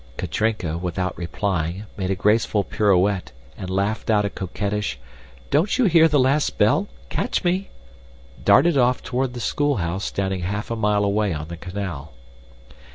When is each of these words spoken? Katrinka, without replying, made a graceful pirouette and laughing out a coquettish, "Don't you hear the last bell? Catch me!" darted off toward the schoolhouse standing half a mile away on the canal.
Katrinka, 0.17 0.79
without 0.79 1.15
replying, 1.15 1.85
made 1.95 2.09
a 2.09 2.15
graceful 2.15 2.63
pirouette 2.63 3.33
and 3.55 3.69
laughing 3.69 4.11
out 4.15 4.25
a 4.25 4.31
coquettish, 4.31 4.97
"Don't 5.51 5.77
you 5.77 5.85
hear 5.85 6.07
the 6.07 6.19
last 6.19 6.57
bell? 6.57 6.87
Catch 7.09 7.43
me!" 7.43 7.69
darted 8.43 8.79
off 8.79 9.03
toward 9.03 9.33
the 9.35 9.39
schoolhouse 9.39 10.03
standing 10.05 10.39
half 10.41 10.71
a 10.71 10.75
mile 10.75 11.03
away 11.05 11.33
on 11.33 11.49
the 11.49 11.55
canal. 11.57 12.13